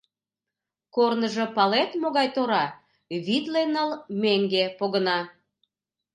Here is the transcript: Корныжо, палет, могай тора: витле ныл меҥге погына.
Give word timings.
Корныжо, 0.95 1.45
палет, 1.55 1.91
могай 2.01 2.27
тора: 2.35 2.65
витле 3.25 3.63
ныл 3.73 3.89
меҥге 4.21 4.65
погына. 4.77 5.19